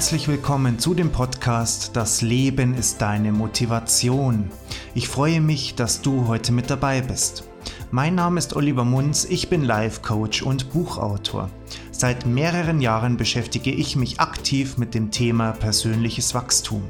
[0.00, 4.50] Herzlich willkommen zu dem Podcast Das Leben ist deine Motivation.
[4.94, 7.44] Ich freue mich, dass du heute mit dabei bist.
[7.90, 11.50] Mein Name ist Oliver Munz, ich bin Life Coach und Buchautor.
[11.92, 16.82] Seit mehreren Jahren beschäftige ich mich aktiv mit dem Thema persönliches Wachstum.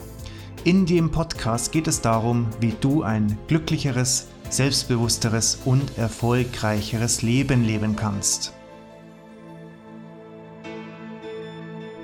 [0.62, 7.96] In dem Podcast geht es darum, wie du ein glücklicheres, selbstbewussteres und erfolgreicheres Leben leben
[7.96, 8.54] kannst.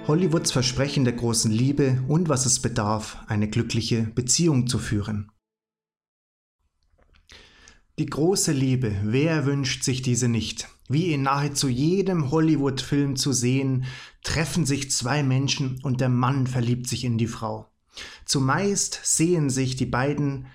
[0.07, 5.33] Hollywoods Versprechen der großen Liebe und was es bedarf, eine glückliche Beziehung zu führen.
[7.99, 10.69] Die große Liebe, wer wünscht sich diese nicht?
[10.89, 13.87] Wie in nahezu jedem Hollywood-Film zu sehen,
[14.23, 17.67] treffen sich zwei Menschen und der Mann verliebt sich in die Frau.
[18.27, 20.47] Zumeist sehen sich die beiden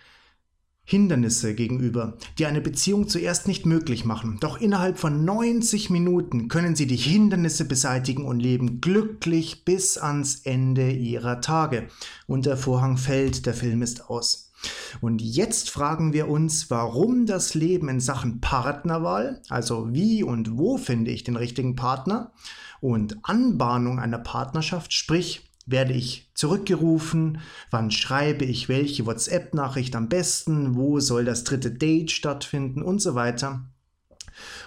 [0.83, 4.37] Hindernisse gegenüber, die eine Beziehung zuerst nicht möglich machen.
[4.41, 10.41] Doch innerhalb von 90 Minuten können sie die Hindernisse beseitigen und leben glücklich bis ans
[10.43, 11.87] Ende ihrer Tage.
[12.27, 14.51] Und der Vorhang fällt, der Film ist aus.
[14.99, 20.77] Und jetzt fragen wir uns, warum das Leben in Sachen Partnerwahl, also wie und wo
[20.77, 22.31] finde ich den richtigen Partner
[22.79, 27.39] und Anbahnung einer Partnerschaft, sprich werde ich zurückgerufen?
[27.69, 30.75] Wann schreibe ich welche WhatsApp-Nachricht am besten?
[30.75, 32.81] Wo soll das dritte Date stattfinden?
[32.81, 33.65] Und so weiter.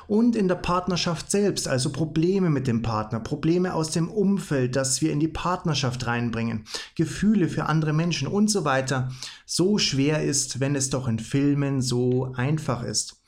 [0.06, 5.00] Und in der Partnerschaft selbst, also Probleme mit dem Partner, Probleme aus dem Umfeld, das
[5.00, 9.10] wir in die Partnerschaft reinbringen, Gefühle für andere Menschen und so weiter,
[9.46, 13.22] so schwer ist, wenn es doch in Filmen so einfach ist.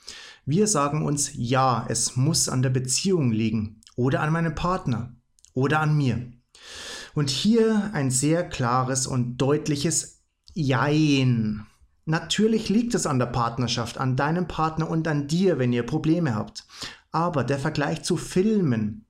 [0.44, 5.14] Wir sagen uns, ja, es muss an der Beziehung liegen oder an meinem Partner
[5.54, 6.30] oder an mir.
[7.16, 10.20] Und hier ein sehr klares und deutliches
[10.52, 11.64] Jein.
[12.04, 16.34] Natürlich liegt es an der Partnerschaft, an deinem Partner und an dir, wenn ihr Probleme
[16.34, 16.66] habt.
[17.12, 19.05] Aber der Vergleich zu Filmen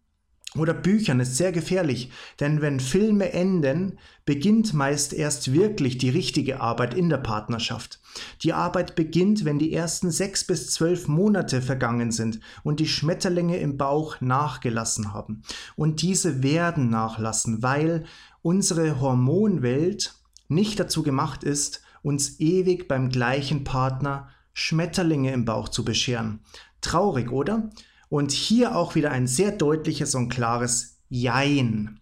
[0.58, 6.60] oder Büchern ist sehr gefährlich, denn wenn Filme enden, beginnt meist erst wirklich die richtige
[6.60, 8.00] Arbeit in der Partnerschaft.
[8.42, 13.58] Die Arbeit beginnt, wenn die ersten sechs bis zwölf Monate vergangen sind und die Schmetterlinge
[13.58, 15.42] im Bauch nachgelassen haben.
[15.76, 18.04] Und diese werden nachlassen, weil
[18.42, 20.14] unsere Hormonwelt
[20.48, 26.40] nicht dazu gemacht ist, uns ewig beim gleichen Partner Schmetterlinge im Bauch zu bescheren.
[26.80, 27.70] Traurig, oder?
[28.08, 32.00] Und hier auch wieder ein sehr deutliches und klares Jein.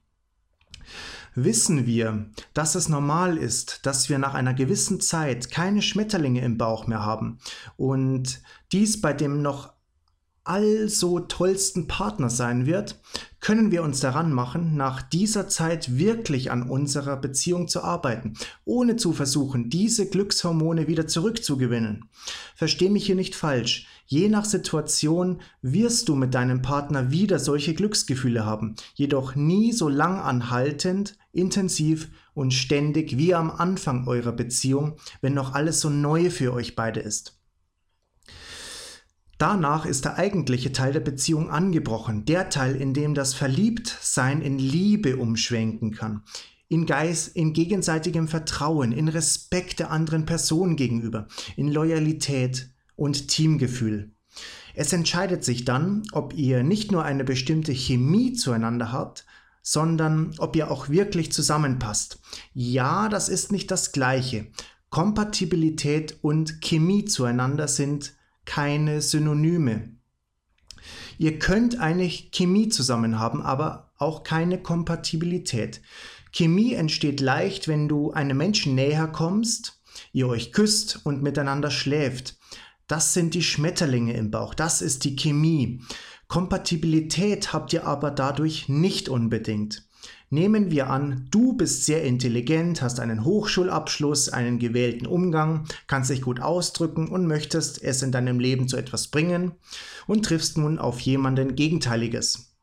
[1.34, 6.59] Wissen wir, dass es normal ist, dass wir nach einer gewissen Zeit keine Schmetterlinge im
[6.59, 7.41] Bauch mehr haben
[7.76, 9.72] und dies bei dem noch
[10.44, 13.00] also tollsten Partner sein wird,
[13.44, 18.32] können wir uns daran machen, nach dieser Zeit wirklich an unserer Beziehung zu arbeiten,
[18.65, 22.06] ohne zu versuchen, diese Glückshormone wieder zurückzugewinnen.
[22.56, 23.87] Versteh mich hier nicht falsch.
[24.06, 29.91] Je nach Situation wirst du mit deinem Partner wieder solche Glücksgefühle haben, jedoch nie so
[29.91, 36.31] lang anhaltend, intensiv und ständig wie am Anfang eurer Beziehung, wenn noch alles so neu
[36.31, 37.34] für euch beide ist.
[39.39, 44.59] Danach ist der eigentliche Teil der Beziehung angebrochen, der Teil, in dem das Verliebtsein in
[44.59, 46.22] Liebe umschwenken kann,
[46.69, 54.12] in Geist, in gegenseitigem Vertrauen, in Respekt der anderen Person gegenüber, in Loyalität und Teamgefühl.
[54.75, 59.25] Es entscheidet sich dann, ob ihr nicht nur eine bestimmte Chemie zueinander habt,
[59.62, 62.21] sondern ob ihr auch wirklich zusammenpasst.
[62.53, 64.47] Ja, das ist nicht das gleiche.
[64.91, 69.91] Kompatibilität und Chemie zueinander sind keine Synonyme.
[71.19, 75.81] Ihr könnt eine Chemie zusammen haben, aber auch keine Kompatibilität.
[76.32, 79.81] Chemie entsteht leicht, wenn du einem Menschen näher kommst,
[80.12, 82.37] ihr euch küsst und miteinander schläft.
[82.88, 85.81] Das sind die Schmetterlinge im Bauch, das ist die Chemie.
[86.27, 89.87] Kompatibilität habt ihr aber dadurch nicht unbedingt.
[90.30, 96.22] Nehmen wir an, du bist sehr intelligent, hast einen Hochschulabschluss, einen gewählten Umgang, kannst dich
[96.22, 99.52] gut ausdrücken und möchtest es in deinem Leben zu etwas bringen
[100.06, 102.54] und triffst nun auf jemanden Gegenteiliges.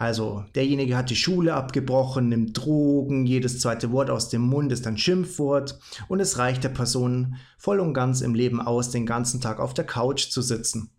[0.00, 4.86] Also derjenige hat die Schule abgebrochen, nimmt Drogen, jedes zweite Wort aus dem Mund ist
[4.86, 5.78] ein Schimpfwort
[6.08, 9.74] und es reicht der Person voll und ganz im Leben aus, den ganzen Tag auf
[9.74, 10.90] der Couch zu sitzen.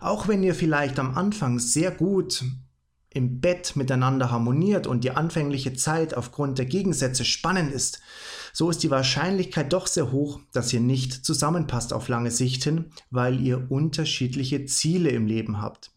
[0.00, 2.42] Auch wenn ihr vielleicht am Anfang sehr gut
[3.12, 8.00] im Bett miteinander harmoniert und die anfängliche Zeit aufgrund der Gegensätze spannend ist,
[8.52, 12.86] so ist die Wahrscheinlichkeit doch sehr hoch, dass ihr nicht zusammenpasst auf lange Sicht hin,
[13.10, 15.90] weil ihr unterschiedliche Ziele im Leben habt.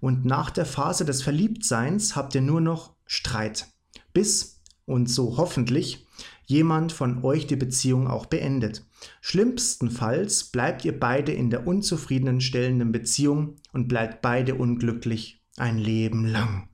[0.00, 3.66] Und nach der Phase des Verliebtseins habt ihr nur noch Streit.
[4.12, 6.06] Bis, und so hoffentlich,
[6.46, 8.84] jemand von euch die Beziehung auch beendet.
[9.20, 16.26] Schlimmstenfalls bleibt ihr beide in der unzufriedenen stellenden Beziehung und bleibt beide unglücklich ein Leben
[16.26, 16.68] lang.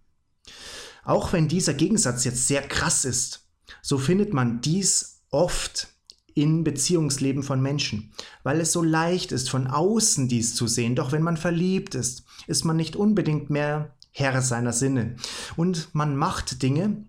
[1.05, 3.49] Auch wenn dieser Gegensatz jetzt sehr krass ist,
[3.83, 5.89] so findet man dies oft
[6.35, 8.13] in Beziehungsleben von Menschen,
[8.43, 10.95] weil es so leicht ist, von außen dies zu sehen.
[10.95, 15.17] Doch wenn man verliebt ist, ist man nicht unbedingt mehr Herr seiner Sinne.
[15.57, 17.05] Und man macht Dinge,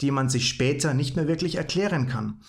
[0.00, 2.40] die man sich später nicht mehr wirklich erklären kann.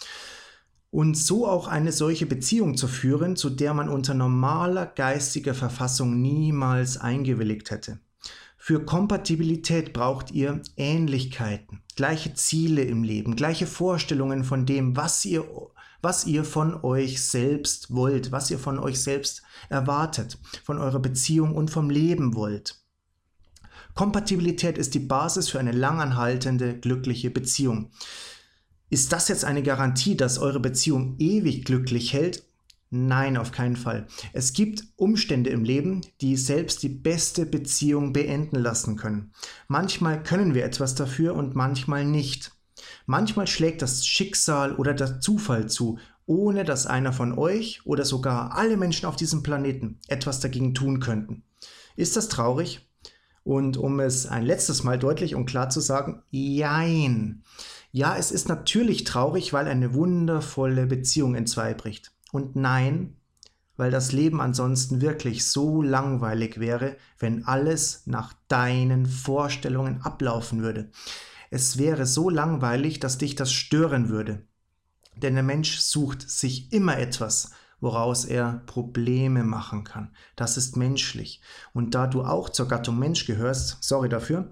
[0.92, 6.20] Und so auch eine solche Beziehung zu führen, zu der man unter normaler geistiger Verfassung
[6.20, 8.00] niemals eingewilligt hätte.
[8.69, 15.44] Für Kompatibilität braucht ihr Ähnlichkeiten, gleiche Ziele im Leben, gleiche Vorstellungen von dem, was ihr,
[16.04, 21.56] was ihr von euch selbst wollt, was ihr von euch selbst erwartet, von eurer Beziehung
[21.56, 22.80] und vom Leben wollt.
[23.95, 27.89] Kompatibilität ist die Basis für eine langanhaltende, glückliche Beziehung.
[28.92, 32.44] Ist das jetzt eine Garantie, dass eure Beziehung ewig glücklich hält?
[32.92, 34.08] Nein, auf keinen Fall.
[34.34, 39.32] Es gibt Umstände im Leben, die selbst die beste Beziehung beenden lassen können.
[39.68, 42.52] Manchmal können wir etwas dafür und manchmal nicht.
[43.06, 48.56] Manchmal schlägt das Schicksal oder der Zufall zu, ohne dass einer von euch oder sogar
[48.56, 51.44] alle Menschen auf diesem Planeten etwas dagegen tun könnten.
[51.96, 52.88] Ist das traurig?
[53.44, 57.44] Und um es ein letztes Mal deutlich und klar zu sagen, jein.
[57.92, 62.12] Ja, es ist natürlich traurig, weil eine wundervolle Beziehung entzweibricht.
[62.31, 63.18] Und nein,
[63.78, 70.92] weil das Leben ansonsten wirklich so langweilig wäre, wenn alles nach deinen Vorstellungen ablaufen würde.
[71.50, 74.46] Es wäre so langweilig, dass dich das stören würde.
[75.16, 80.14] Denn der Mensch sucht sich immer etwas, woraus er Probleme machen kann.
[80.36, 81.42] Das ist menschlich.
[81.74, 84.52] Und da du auch zur Gattung Mensch gehörst, sorry dafür,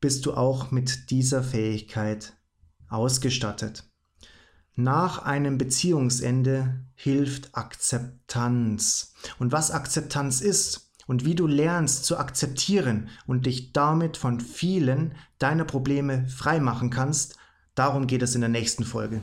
[0.00, 2.34] bist du auch mit dieser Fähigkeit
[2.88, 3.89] ausgestattet.
[4.76, 9.14] Nach einem Beziehungsende hilft Akzeptanz.
[9.38, 15.14] Und was Akzeptanz ist und wie du lernst zu akzeptieren und dich damit von vielen
[15.38, 17.36] deiner Probleme freimachen kannst,
[17.74, 19.20] darum geht es in der nächsten Folge.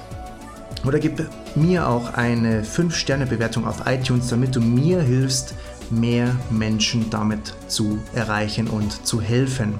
[0.85, 1.25] oder gib
[1.55, 5.53] mir auch eine 5-Sterne-Bewertung auf iTunes, damit du mir hilfst,
[5.89, 9.75] mehr Menschen damit zu erreichen und zu helfen.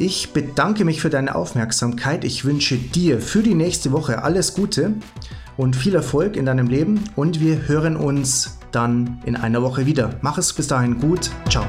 [0.00, 2.24] Ich bedanke mich für deine Aufmerksamkeit.
[2.24, 4.94] Ich wünsche dir für die nächste Woche alles Gute
[5.56, 10.14] und viel Erfolg in deinem Leben und wir hören uns dann in einer Woche wieder.
[10.22, 11.30] Mach es bis dahin gut.
[11.48, 11.66] Ciao.